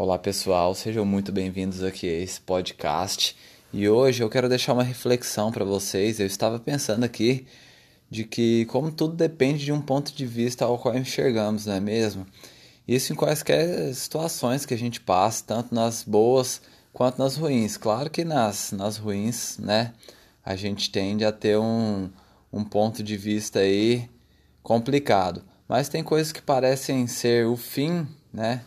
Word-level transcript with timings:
Olá 0.00 0.16
pessoal, 0.16 0.76
sejam 0.76 1.04
muito 1.04 1.32
bem-vindos 1.32 1.82
aqui 1.82 2.08
a 2.08 2.20
esse 2.20 2.40
podcast. 2.40 3.34
E 3.72 3.88
hoje 3.88 4.22
eu 4.22 4.30
quero 4.30 4.48
deixar 4.48 4.72
uma 4.72 4.84
reflexão 4.84 5.50
para 5.50 5.64
vocês. 5.64 6.20
Eu 6.20 6.26
estava 6.28 6.56
pensando 6.60 7.02
aqui 7.02 7.48
de 8.08 8.22
que 8.22 8.64
como 8.66 8.92
tudo 8.92 9.16
depende 9.16 9.64
de 9.64 9.72
um 9.72 9.82
ponto 9.82 10.14
de 10.14 10.24
vista 10.24 10.64
ao 10.64 10.78
qual 10.78 10.96
enxergamos, 10.96 11.66
não 11.66 11.74
é 11.74 11.80
mesmo? 11.80 12.24
Isso 12.86 13.12
em 13.12 13.16
quaisquer 13.16 13.92
situações 13.92 14.64
que 14.64 14.72
a 14.72 14.78
gente 14.78 15.00
passa, 15.00 15.42
tanto 15.44 15.74
nas 15.74 16.04
boas 16.04 16.62
quanto 16.92 17.18
nas 17.18 17.36
ruins. 17.36 17.76
Claro 17.76 18.08
que 18.08 18.24
nas, 18.24 18.70
nas 18.70 18.98
ruins, 18.98 19.58
né, 19.58 19.92
a 20.44 20.54
gente 20.54 20.92
tende 20.92 21.24
a 21.24 21.32
ter 21.32 21.58
um, 21.58 22.08
um 22.52 22.62
ponto 22.62 23.02
de 23.02 23.16
vista 23.16 23.58
aí 23.58 24.08
complicado. 24.62 25.42
Mas 25.68 25.88
tem 25.88 26.04
coisas 26.04 26.30
que 26.30 26.40
parecem 26.40 27.08
ser 27.08 27.48
o 27.48 27.56
fim, 27.56 28.06
né? 28.32 28.62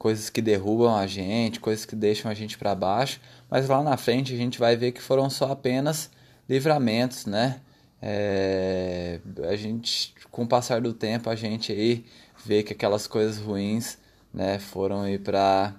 Coisas 0.00 0.30
que 0.30 0.40
derrubam 0.40 0.96
a 0.96 1.06
gente, 1.06 1.60
coisas 1.60 1.84
que 1.84 1.94
deixam 1.94 2.30
a 2.30 2.32
gente 2.32 2.56
para 2.56 2.74
baixo, 2.74 3.20
mas 3.50 3.68
lá 3.68 3.82
na 3.82 3.98
frente 3.98 4.32
a 4.32 4.36
gente 4.36 4.58
vai 4.58 4.74
ver 4.74 4.92
que 4.92 5.02
foram 5.02 5.28
só 5.28 5.52
apenas 5.52 6.10
livramentos, 6.48 7.26
né? 7.26 7.60
É, 8.00 9.20
a 9.46 9.54
gente, 9.56 10.14
com 10.30 10.44
o 10.44 10.48
passar 10.48 10.80
do 10.80 10.94
tempo, 10.94 11.28
a 11.28 11.36
gente 11.36 11.70
aí 11.70 12.06
vê 12.42 12.62
que 12.62 12.72
aquelas 12.72 13.06
coisas 13.06 13.36
ruins, 13.36 13.98
né, 14.32 14.58
foram 14.58 15.02
aí 15.02 15.18
para 15.18 15.74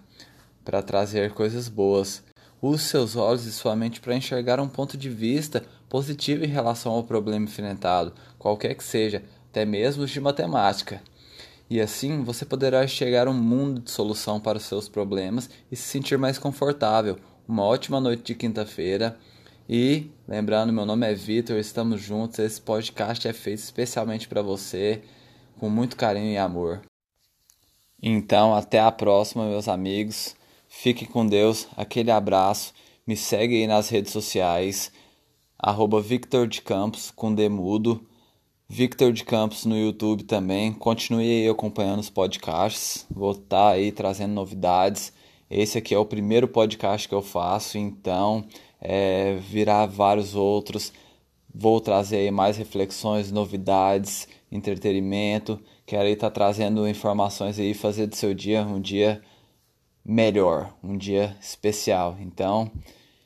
para 0.63 0.83
trazer 0.83 1.33
coisas 1.33 1.67
boas. 1.67 2.23
Use 2.61 2.83
seus 2.83 3.16
olhos 3.16 3.47
e 3.47 3.52
sua 3.52 3.75
mente 3.75 3.99
para 3.99 4.16
enxergar 4.16 4.59
um 4.59 4.69
ponto 4.69 4.95
de 4.95 5.09
vista 5.09 5.66
positivo 5.89 6.45
em 6.45 6.47
relação 6.47 6.91
ao 6.91 7.03
problema 7.03 7.45
enfrentado, 7.45 8.13
qualquer 8.38 8.75
que 8.75 8.83
seja, 8.83 9.23
até 9.49 9.66
mesmo 9.66 10.05
de 10.05 10.22
matemática. 10.22 11.02
E 11.71 11.80
assim 11.80 12.21
você 12.21 12.43
poderá 12.43 12.85
chegar 12.85 13.27
a 13.27 13.31
um 13.31 13.34
mundo 13.34 13.80
de 13.80 13.91
solução 13.91 14.41
para 14.41 14.58
os 14.58 14.66
seus 14.66 14.89
problemas 14.89 15.50
e 15.72 15.75
se 15.77 15.83
sentir 15.83 16.17
mais 16.17 16.38
confortável. 16.38 17.17
Uma 17.47 17.64
ótima 17.64 17.97
noite 17.97 18.23
de 18.23 18.36
quinta-feira. 18.36 19.17
E 19.69 20.11
lembrando, 20.27 20.73
meu 20.73 20.86
nome 20.86 21.09
é 21.09 21.14
Vitor, 21.14 21.55
estamos 21.55 22.02
juntos. 22.02 22.39
Esse 22.39 22.59
podcast 22.59 23.25
é 23.25 23.31
feito 23.31 23.59
especialmente 23.59 24.27
para 24.27 24.42
você, 24.42 25.02
com 25.61 25.69
muito 25.69 25.95
carinho 25.95 26.33
e 26.33 26.38
amor. 26.38 26.81
Então, 28.03 28.53
até 28.53 28.81
a 28.81 28.92
próxima, 28.92 29.47
meus 29.47 29.69
amigos. 29.69 30.36
Fiquem 30.67 31.08
com 31.08 31.25
Deus. 31.25 31.69
Aquele 31.77 32.11
abraço. 32.11 32.73
Me 33.08 33.16
segue 33.16 33.55
aí 33.55 33.66
nas 33.66 33.88
redes 33.88 34.11
sociais. 34.11 34.92
Arroba 35.58 36.02
Victor 36.02 36.47
de 36.47 36.61
Campos 36.61 37.11
com 37.11 37.33
Demudo. 37.33 38.05
Victor 38.73 39.11
de 39.11 39.25
Campos 39.25 39.66
no 39.66 39.77
YouTube 39.77 40.23
também. 40.23 40.72
Continue 40.72 41.25
aí 41.25 41.50
acompanhando 41.50 42.00
os 42.00 42.09
podcasts. 42.09 43.05
Vou 43.11 43.31
estar 43.31 43.44
tá 43.44 43.69
aí 43.72 43.91
trazendo 43.91 44.31
novidades. 44.31 45.11
Esse 45.50 45.77
aqui 45.77 45.94
é 45.94 45.97
o 45.97 46.05
primeiro 46.05 46.47
podcast 46.47 47.05
que 47.05 47.14
eu 47.14 47.22
faço, 47.22 47.77
então 47.77 48.45
é, 48.80 49.36
virá 49.42 49.86
vários 49.86 50.36
outros. 50.36 50.94
Vou 51.53 51.81
trazer 51.81 52.19
aí 52.19 52.31
mais 52.31 52.55
reflexões, 52.55 53.30
novidades, 53.30 54.25
entretenimento. 54.49 55.59
Quero 55.86 56.03
aí 56.03 56.14
estar 56.14 56.30
tá 56.30 56.33
trazendo 56.33 56.88
informações 56.88 57.59
aí, 57.59 57.73
fazer 57.73 58.08
do 58.08 58.16
seu 58.16 58.33
dia 58.33 58.61
um 58.61 58.80
dia 58.80 59.22
melhor, 60.03 60.73
um 60.81 60.97
dia 60.97 61.36
especial. 61.42 62.16
Então, 62.22 62.72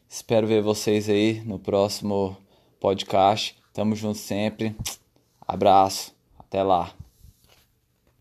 espero 0.10 0.48
ver 0.48 0.64
vocês 0.64 1.08
aí 1.08 1.44
no 1.46 1.60
próximo 1.60 2.36
podcast. 2.80 3.56
Tamo 3.72 3.96
junto 3.96 4.18
sempre. 4.18 4.76
Abraço, 5.48 6.16
até 6.40 6.64
lá. 6.64 6.92